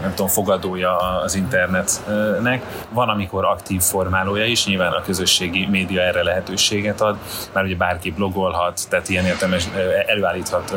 nem 0.00 0.12
tudom, 0.14 0.26
fogadója 0.26 0.96
az 0.96 1.34
internetnek, 1.34 2.62
van, 2.90 3.08
amikor 3.08 3.44
aktív 3.44 3.80
formálója 3.80 4.44
is, 4.44 4.66
nyilván 4.66 4.92
a 4.92 5.02
közösségi 5.02 5.66
média 5.66 6.02
erre 6.02 6.22
lehetőséget 6.22 7.00
ad, 7.00 7.16
már 7.52 7.64
ugye 7.64 7.76
bárki 7.76 8.10
blogolhat, 8.10 8.80
tehát 8.88 9.08
ilyen 9.08 9.24
értelmes 9.24 9.68
előállíthat 10.06 10.74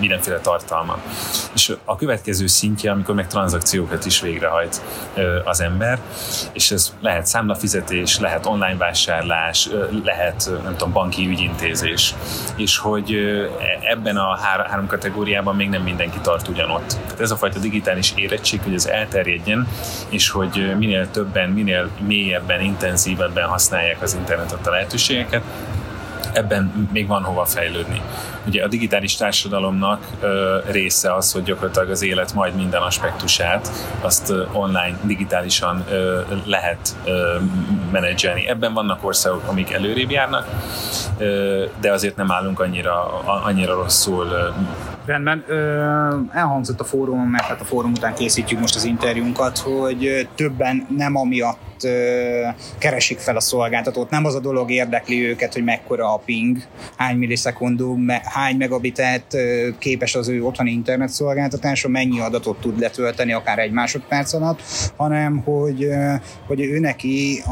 mindenféle 0.00 0.38
tartalmat. 0.38 0.98
És 1.54 1.72
a 1.84 1.96
következő 1.96 2.46
szintje, 2.46 2.90
amikor 2.90 3.14
meg 3.14 3.26
tranzakciókat 3.26 4.04
is 4.04 4.20
végrehajt 4.20 4.80
az 5.44 5.60
ember, 5.60 5.98
és 6.52 6.70
ez 6.70 6.92
lehet 7.00 7.26
számlafizetés, 7.26 8.18
lehet 8.18 8.46
online 8.46 8.76
vásárlás, 8.76 9.68
lehet 10.04 10.50
nem 10.62 10.72
tudom, 10.76 10.92
banki 10.92 11.23
ügyintézés, 11.26 12.14
és 12.56 12.78
hogy 12.78 13.16
ebben 13.80 14.16
a 14.16 14.36
három 14.36 14.86
kategóriában 14.86 15.56
még 15.56 15.68
nem 15.68 15.82
mindenki 15.82 16.18
tart 16.22 16.48
ugyanott. 16.48 16.96
Tehát 17.02 17.20
ez 17.20 17.30
a 17.30 17.36
fajta 17.36 17.58
digitális 17.58 18.12
érettség, 18.16 18.60
hogy 18.62 18.74
ez 18.74 18.86
elterjedjen, 18.86 19.68
és 20.08 20.30
hogy 20.30 20.74
minél 20.78 21.10
többen, 21.10 21.50
minél 21.50 21.90
mélyebben, 22.06 22.60
intenzívebben 22.60 23.48
használják 23.48 24.02
az 24.02 24.14
internetet 24.14 24.66
a 24.66 24.70
lehetőségeket, 24.70 25.42
ebben 26.32 26.88
még 26.92 27.06
van 27.06 27.22
hova 27.22 27.44
fejlődni. 27.44 28.00
Ugye 28.46 28.64
a 28.64 28.68
digitális 28.68 29.16
társadalomnak 29.16 30.06
ö, 30.20 30.58
része 30.70 31.14
az, 31.14 31.32
hogy 31.32 31.42
gyakorlatilag 31.42 31.90
az 31.90 32.02
élet 32.02 32.34
majd 32.34 32.54
minden 32.54 32.82
aspektusát 32.82 33.70
azt 34.00 34.30
ö, 34.30 34.44
online, 34.52 34.98
digitálisan 35.02 35.84
ö, 35.90 36.20
lehet 36.44 36.96
ö, 37.04 37.38
menedzselni. 37.92 38.48
Ebben 38.48 38.72
vannak 38.72 39.04
országok, 39.04 39.42
amik 39.46 39.72
előrébb 39.72 40.10
járnak, 40.10 40.46
ö, 41.18 41.64
de 41.80 41.92
azért 41.92 42.16
nem 42.16 42.30
állunk 42.30 42.60
annyira, 42.60 43.22
annyira 43.24 43.74
rosszul, 43.74 44.26
ö, 44.26 44.48
Rendben. 45.06 45.44
Ö, 45.46 46.16
elhangzott 46.32 46.80
a 46.80 46.84
fórumon, 46.84 47.26
mert 47.26 47.44
hát 47.44 47.60
a 47.60 47.64
fórum 47.64 47.92
után 47.92 48.14
készítjük 48.14 48.60
most 48.60 48.74
az 48.74 48.84
interjúnkat, 48.84 49.58
hogy 49.58 50.28
többen 50.34 50.86
nem 50.96 51.16
amiatt 51.16 51.73
keresik 52.78 53.18
fel 53.18 53.36
a 53.36 53.40
szolgáltatót. 53.40 54.10
Nem 54.10 54.24
az 54.24 54.34
a 54.34 54.40
dolog 54.40 54.70
érdekli 54.70 55.28
őket, 55.28 55.52
hogy 55.52 55.64
mekkora 55.64 56.12
a 56.14 56.22
ping, 56.24 56.58
hány 56.96 57.16
millisekundum, 57.16 58.08
hány 58.24 58.56
megabitet 58.56 59.36
képes 59.78 60.14
az 60.14 60.28
ő 60.28 60.44
otthoni 60.44 60.70
internet 60.70 61.08
szolgáltatása, 61.08 61.88
mennyi 61.88 62.20
adatot 62.20 62.60
tud 62.60 62.78
letölteni 62.78 63.32
akár 63.32 63.58
egy 63.58 63.70
másodperc 63.70 64.32
alatt, 64.32 64.62
hanem 64.96 65.42
hogy, 65.44 65.88
hogy 66.46 66.60
ő 66.60 66.78
neki 66.78 67.42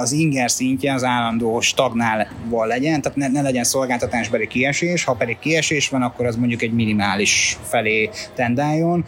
az 0.00 0.12
inger 0.12 0.50
szintje 0.50 0.94
az 0.94 1.04
állandó 1.04 1.60
stagnálva 1.60 2.64
legyen, 2.64 3.00
tehát 3.00 3.18
ne, 3.18 3.28
ne 3.28 3.42
legyen 3.42 3.64
szolgáltatásbeli 3.64 4.46
kiesés, 4.46 5.04
ha 5.04 5.14
pedig 5.14 5.38
kiesés 5.38 5.88
van, 5.88 6.02
akkor 6.02 6.26
az 6.26 6.36
mondjuk 6.36 6.62
egy 6.62 6.72
minimális 6.72 7.58
felé 7.62 8.10
tendáljon. 8.34 9.04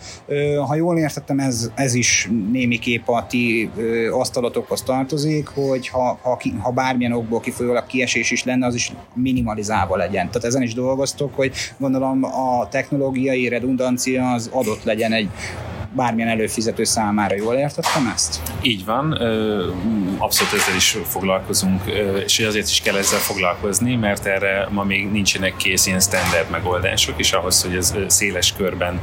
Ha 0.66 0.74
jól 0.74 0.98
értettem, 0.98 1.38
ez, 1.38 1.70
ez 1.74 1.94
is 1.94 2.28
némiképp 2.52 3.08
a 3.08 3.26
ti 3.28 3.70
asztalotokhoz 4.74 4.94
tartozik, 4.94 5.48
hogy 5.48 5.88
ha, 5.88 6.18
ha, 6.22 6.40
ha 6.58 6.70
bármilyen 6.70 7.12
okból 7.12 7.40
kifolyólag 7.40 7.86
kiesés 7.86 8.30
is 8.30 8.44
lenne, 8.44 8.66
az 8.66 8.74
is 8.74 8.92
minimalizálva 9.14 9.96
legyen. 9.96 10.26
Tehát 10.26 10.44
ezen 10.44 10.62
is 10.62 10.74
dolgoztok, 10.74 11.34
hogy 11.34 11.52
gondolom 11.78 12.24
a 12.24 12.68
technológiai 12.68 13.48
redundancia 13.48 14.32
az 14.32 14.50
adott 14.52 14.84
legyen 14.84 15.12
egy 15.12 15.28
bármilyen 15.94 16.28
előfizető 16.28 16.84
számára. 16.84 17.34
Jól 17.34 17.54
értettem 17.54 18.10
ezt? 18.14 18.40
Így 18.62 18.84
van, 18.84 19.12
abszolút 20.18 20.52
ezzel 20.52 20.74
is 20.76 20.96
foglalkozunk, 21.04 21.82
és 22.24 22.38
azért 22.38 22.68
is 22.68 22.80
kell 22.80 22.96
ezzel 22.96 23.18
foglalkozni, 23.18 23.96
mert 23.96 24.26
erre 24.26 24.68
ma 24.70 24.84
még 24.84 25.10
nincsenek 25.10 25.56
kész 25.56 25.86
ilyen 25.86 26.00
standard 26.00 26.50
megoldások, 26.50 27.14
és 27.16 27.32
ahhoz, 27.32 27.62
hogy 27.62 27.76
ez 27.76 27.94
széles 28.06 28.52
körben 28.56 29.00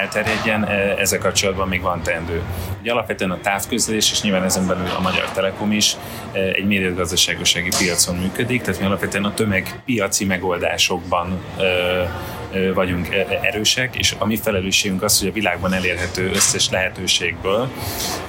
elterjedjen, 0.00 0.68
ezzel 0.98 1.18
kapcsolatban 1.18 1.68
még 1.68 1.80
van 1.80 2.02
teendő. 2.02 2.42
Ugye 2.80 2.92
alapvetően 2.92 3.30
a 3.30 3.40
távközlés, 3.40 4.10
és 4.10 4.22
nyilván 4.22 4.44
ezen 4.44 4.66
belül 4.66 4.86
a 4.96 5.00
Magyar 5.00 5.30
Telekom 5.30 5.72
is 5.72 5.96
egy 6.32 6.66
méretgazdaságosági 6.66 7.70
piacon 7.78 8.16
működik, 8.16 8.62
tehát 8.62 8.80
mi 8.80 8.86
alapvetően 8.86 9.24
a 9.24 9.34
tömegpiaci 9.34 10.24
megoldásokban 10.24 11.40
vagyunk 12.74 13.08
erősek, 13.42 13.96
és 13.96 14.14
a 14.18 14.26
mi 14.26 14.36
felelősségünk 14.36 15.02
az, 15.02 15.18
hogy 15.18 15.28
a 15.28 15.32
világban 15.32 15.72
elérhető 15.72 16.30
összes 16.30 16.70
lehetőségből, 16.70 17.68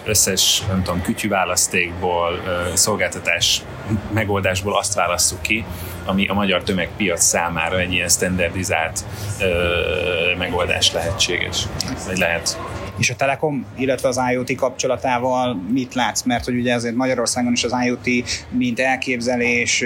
összes, 0.03 0.63
nem 0.67 0.83
tudom, 0.83 1.01
kütyűválasztékból, 1.01 2.41
szolgáltatás 2.73 3.61
megoldásból 4.13 4.77
azt 4.77 4.93
választjuk 4.93 5.41
ki, 5.41 5.65
ami 6.05 6.27
a 6.27 6.33
magyar 6.33 6.63
tömegpiac 6.63 7.23
számára 7.23 7.79
egy 7.79 7.93
ilyen 7.93 8.09
standardizált 8.09 9.05
megoldás 10.37 10.91
lehetséges, 10.91 11.63
vagy 12.07 12.17
lehet 12.17 12.57
és 13.03 13.09
a 13.09 13.15
Telekom, 13.15 13.65
illetve 13.77 14.07
az 14.07 14.19
IoT 14.31 14.55
kapcsolatával 14.55 15.61
mit 15.71 15.93
látsz? 15.93 16.23
Mert 16.23 16.45
hogy 16.45 16.55
ugye 16.55 16.73
azért 16.73 16.95
Magyarországon 16.95 17.51
is 17.51 17.63
az 17.63 17.75
IoT 17.85 18.07
mint 18.49 18.79
elképzelés, 18.79 19.83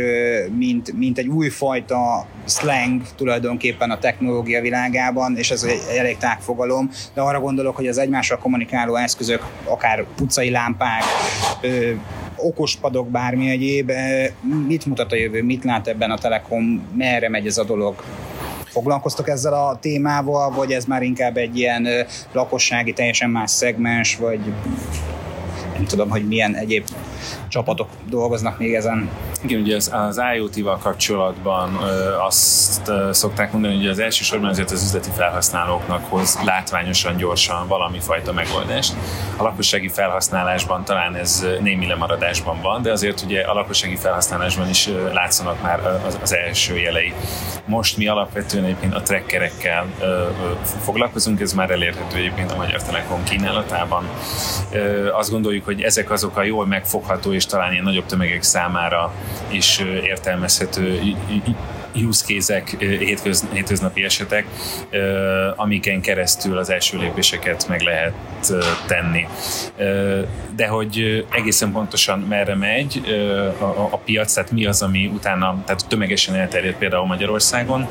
mint, 0.58 0.94
mint 0.98 1.18
egy 1.18 1.28
újfajta 1.28 2.28
slang 2.46 3.02
tulajdonképpen 3.16 3.92
a 3.92 3.98
technológia 3.98 4.62
világában, 4.62 5.38
és 5.38 5.52
ez 5.52 5.64
egy 5.64 5.98
elég 5.98 6.18
tág 6.18 6.40
fogalom, 6.40 6.90
de 7.14 7.22
arra 7.22 7.40
gondolok, 7.40 7.76
hogy 7.76 7.88
az 7.88 7.98
egymással 7.98 8.38
kommunikáló 8.38 8.96
eszközök, 8.96 9.46
akár 9.64 10.06
utcai 10.22 10.50
lámpák, 10.50 11.04
okospadok, 12.36 13.10
bármi 13.10 13.50
egyéb, 13.50 13.92
mit 14.68 14.86
mutat 14.86 15.12
a 15.12 15.16
jövő, 15.16 15.44
mit 15.44 15.64
lát 15.64 15.88
ebben 15.88 16.12
a 16.12 16.18
Telekom, 16.18 16.88
merre 16.96 17.30
megy 17.30 17.48
ez 17.48 17.58
a 17.58 17.64
dolog? 17.64 18.04
Foglalkoztok 18.78 19.30
ezzel 19.30 19.54
a 19.54 19.78
témával, 19.82 20.52
vagy 20.52 20.72
ez 20.72 20.86
már 20.86 21.02
inkább 21.02 21.38
egy 21.38 21.58
ilyen 21.58 21.88
lakossági, 22.32 22.94
teljesen 22.94 23.30
más 23.30 23.52
szegmens, 23.52 24.18
vagy 24.18 24.40
nem 25.74 25.86
tudom, 25.86 26.10
hogy 26.10 26.28
milyen 26.28 26.56
egyéb 26.56 26.88
csapatok 27.48 27.90
dolgoznak 28.10 28.60
még 28.60 28.74
ezen. 28.74 29.10
Igen, 29.44 29.62
ugye 29.62 29.76
az, 29.76 29.92
az 29.94 30.22
IoT-val 30.36 30.78
kapcsolatban 30.78 31.78
ö, 31.82 32.18
azt 32.20 32.88
ö, 32.88 33.10
szokták 33.12 33.52
mondani, 33.52 33.76
hogy 33.76 33.88
az 33.88 34.00
elsősorban 34.00 34.50
azért 34.50 34.72
az 34.72 34.84
üzleti 34.84 35.10
felhasználóknak 35.16 36.06
hoz 36.10 36.40
látványosan, 36.46 37.18
gyorsan 37.18 37.68
valami 37.68 38.00
fajta 38.00 38.34
megoldást. 38.34 38.94
A 39.38 39.44
lakossági 39.44 39.88
felhasználásban 39.88 40.84
talán 40.84 41.16
ez 41.16 41.46
némi 41.62 41.88
lemaradásban 41.88 42.62
van, 42.62 42.82
de 42.82 42.92
azért 42.92 43.22
ugye 43.22 43.42
a 43.42 43.54
lakossági 43.54 43.96
felhasználásban 43.96 44.70
is 44.70 44.90
látszanak 45.14 45.62
már 45.62 45.80
az, 46.08 46.20
az 46.22 46.36
első 46.36 46.78
jelei. 46.78 47.14
Most 47.66 47.98
mi 47.98 48.08
alapvetően 48.08 48.64
egyébként 48.64 48.94
a 48.94 49.02
ö, 50.02 50.24
foglalkozunk, 50.84 51.42
ez 51.42 51.54
már 51.54 51.72
elérhető 51.72 52.18
egyébként 52.18 52.52
a 52.52 52.56
Magyar 52.56 52.84
Telekom 52.84 53.24
kínálatában. 53.24 54.10
Ö, 54.72 55.14
azt 55.14 55.32
gondoljuk, 55.32 55.66
hogy 55.66 55.82
ezek 55.82 56.12
azok 56.12 56.38
a 56.38 56.44
jól 56.44 56.66
megfogható 57.08 57.34
és 57.34 57.46
talán 57.46 57.72
ilyen 57.72 57.84
nagyobb 57.84 58.06
tömegek 58.06 58.44
számára 58.44 59.14
is 59.48 59.80
értelmezhető 60.04 61.00
use 62.06 62.26
case-ek, 62.26 62.76
hétköz, 62.80 63.46
hétköznapi 63.54 64.04
esetek, 64.04 64.46
amiken 65.56 66.02
keresztül 66.02 66.58
az 66.58 66.70
első 66.70 66.98
lépéseket 66.98 67.68
meg 67.68 67.82
lehet 67.82 68.14
tenni. 68.88 69.28
De 70.56 70.68
hogy 70.68 71.26
egészen 71.32 71.72
pontosan 71.72 72.20
merre 72.20 72.56
megy 72.56 73.02
a, 73.92 73.98
piac, 73.98 74.34
tehát 74.34 74.52
mi 74.52 74.66
az, 74.66 74.82
ami 74.82 75.06
utána 75.06 75.64
tehát 75.66 75.88
tömegesen 75.88 76.36
elterjed 76.36 76.76
például 76.76 77.06
Magyarországon, 77.06 77.88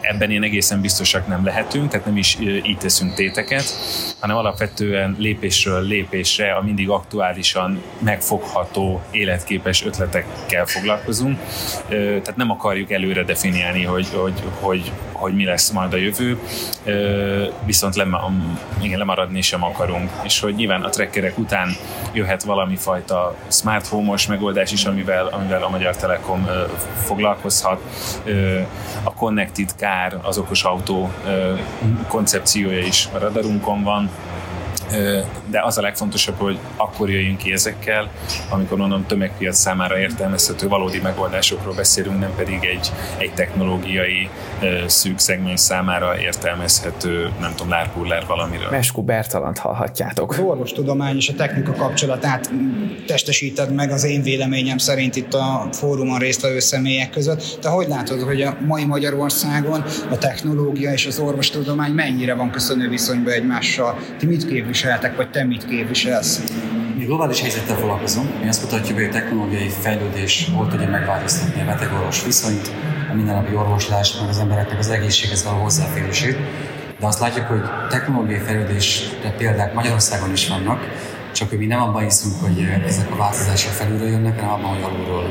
ebben 0.00 0.30
én 0.30 0.42
egészen 0.42 0.80
biztosak 0.80 1.26
nem 1.26 1.44
lehetünk, 1.44 1.90
tehát 1.90 2.06
nem 2.06 2.16
is 2.16 2.38
így 2.40 2.78
teszünk 2.78 3.14
téteket, 3.14 3.64
hanem 4.20 4.36
alapvetően 4.36 5.16
lépésről 5.18 5.82
lépésre 5.82 6.52
a 6.52 6.62
mindig 6.62 6.88
aktuálisan 6.88 7.82
megfogható, 7.98 9.02
életképes 9.10 9.84
ötletekkel 9.84 10.66
foglalkozunk. 10.66 11.38
Tehát 11.88 12.36
nem 12.36 12.50
akarjuk 12.50 12.89
előre 12.90 13.22
definiálni, 13.22 13.84
hogy, 13.84 14.08
hogy, 14.14 14.42
hogy, 14.60 14.92
hogy 15.12 15.34
mi 15.34 15.44
lesz 15.44 15.70
majd 15.70 15.92
a 15.92 15.96
jövő, 15.96 16.38
viszont 17.64 17.96
lem, 17.96 18.16
igen, 18.82 18.98
lemaradni 18.98 19.40
sem 19.40 19.64
akarunk. 19.64 20.10
És 20.22 20.40
hogy 20.40 20.54
nyilván 20.54 20.82
a 20.82 20.88
trackerek 20.88 21.38
után 21.38 21.68
jöhet 22.12 22.42
valami 22.42 22.76
fajta 22.76 23.36
smart 23.48 23.86
home-os 23.86 24.26
megoldás 24.26 24.72
is, 24.72 24.84
amivel, 24.84 25.26
amivel 25.26 25.62
a 25.62 25.68
Magyar 25.68 25.96
Telekom 25.96 26.48
foglalkozhat. 27.04 27.80
A 29.02 29.14
Connected 29.14 29.70
Car, 29.76 30.18
az 30.22 30.38
okos 30.38 30.64
autó 30.64 31.10
koncepciója 32.08 32.78
is 32.78 33.08
a 33.12 33.18
radarunkon 33.18 33.82
van, 33.82 34.10
de 35.46 35.60
az 35.62 35.78
a 35.78 35.80
legfontosabb, 35.80 36.38
hogy 36.38 36.58
akkor 36.76 37.10
jöjjünk 37.10 37.38
ki 37.38 37.52
ezekkel, 37.52 38.10
amikor 38.48 38.78
mondom 38.78 39.06
tömegpiac 39.06 39.56
számára 39.58 39.98
értelmezhető 39.98 40.68
valódi 40.68 40.98
megoldásokról 40.98 41.74
beszélünk, 41.74 42.20
nem 42.20 42.34
pedig 42.36 42.64
egy, 42.64 42.92
egy 43.18 43.32
technológiai 43.34 44.30
szűk 44.86 45.18
szegmens 45.18 45.60
számára 45.60 46.18
értelmezhető, 46.18 47.30
nem 47.40 47.50
tudom, 47.50 47.68
lárpullár 47.68 48.26
valamiről. 48.26 48.70
Meskó 48.70 49.02
Bertalant 49.02 49.58
hallhatjátok. 49.58 50.30
Az 50.30 50.38
orvostudomány 50.38 51.16
és 51.16 51.28
a 51.28 51.34
technika 51.34 51.72
kapcsolatát 51.72 52.50
testesíted 53.06 53.74
meg 53.74 53.90
az 53.90 54.04
én 54.04 54.22
véleményem 54.22 54.78
szerint 54.78 55.16
itt 55.16 55.34
a 55.34 55.68
fórumon 55.72 56.18
résztvevő 56.18 56.58
személyek 56.58 57.10
között. 57.10 57.58
Te 57.60 57.68
hogy 57.68 57.88
látod, 57.88 58.22
hogy 58.22 58.42
a 58.42 58.56
mai 58.66 58.84
Magyarországon 58.84 59.84
a 60.10 60.18
technológia 60.18 60.92
és 60.92 61.06
az 61.06 61.18
orvostudomány 61.18 61.92
mennyire 61.92 62.34
van 62.34 62.50
köszönő 62.50 62.88
viszonyban 62.88 63.32
egymással? 63.32 63.98
Ti 64.18 64.26
mit 64.26 64.46
képviseltek? 64.46 65.16
vagy 65.20 65.30
te 65.30 65.44
mit 65.44 65.66
képviselsz? 65.66 66.42
Mi 66.96 67.04
globális 67.04 67.40
helyzettel 67.40 67.76
foglalkozunk. 67.76 68.40
Mi 68.42 68.48
azt 68.48 68.62
mutatjuk, 68.62 68.98
hogy 68.98 69.06
a 69.06 69.10
technológiai 69.10 69.68
fejlődés 69.68 70.48
hol 70.54 70.68
tudja 70.68 70.88
megváltoztatni 70.88 71.60
a 71.60 71.64
beteg-orvos 71.64 72.24
viszonyt, 72.24 72.70
a 73.10 73.14
mindennapi 73.14 73.54
orvoslást, 73.54 74.20
meg 74.20 74.28
az 74.28 74.38
embereknek 74.38 74.78
az 74.78 74.88
egészséghez 74.88 75.44
való 75.44 75.62
hozzáférését. 75.62 76.36
De 77.00 77.06
azt 77.06 77.20
látjuk, 77.20 77.46
hogy 77.46 77.62
technológiai 77.88 78.38
fejlődésre 78.38 79.30
példák 79.30 79.74
Magyarországon 79.74 80.32
is 80.32 80.48
vannak, 80.48 80.80
csak 81.32 81.48
hogy 81.48 81.58
mi 81.58 81.66
nem 81.66 81.82
abban 81.82 82.02
hiszünk, 82.02 82.34
hogy 82.40 82.68
ezek 82.86 83.10
a 83.12 83.16
változások 83.16 83.72
felülről 83.72 84.08
jönnek, 84.08 84.40
hanem 84.40 84.54
abban, 84.54 84.74
hogy 84.74 84.82
alulról 84.82 85.24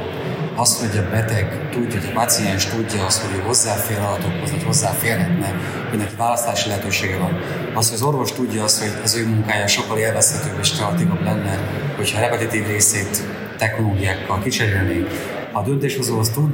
az, 0.55 0.79
hogy 0.79 0.97
a 0.97 1.09
beteg 1.09 1.69
tudja, 1.71 1.99
hogy 1.99 2.09
a 2.09 2.19
paciens 2.19 2.65
tudja 2.65 3.05
azt, 3.05 3.21
hogy 3.21 3.37
ő 3.37 3.41
hozzáfér 3.41 3.97
adatokhoz, 3.99 4.51
vagy 4.51 4.63
hozzáférhetne, 4.63 5.53
hogy 5.89 5.97
neki 5.97 6.15
választási 6.17 6.69
lehetősége 6.69 7.17
van. 7.17 7.39
Az, 7.73 7.85
hogy 7.89 7.97
az 7.97 8.03
orvos 8.03 8.31
tudja 8.31 8.63
azt, 8.63 8.79
hogy 8.79 9.01
az 9.03 9.15
ő 9.15 9.27
munkája 9.27 9.67
sokkal 9.67 9.97
élvezhetőbb 9.97 10.59
és 10.59 10.71
kreatívabb 10.71 11.23
lenne, 11.23 11.59
hogyha 11.95 12.17
a 12.17 12.21
repetitív 12.21 12.67
részét 12.67 13.23
technológiákkal 13.57 14.39
kicserélnénk. 14.39 15.07
A 15.51 15.61
döntéshozóhoz 15.61 16.29
tud 16.29 16.47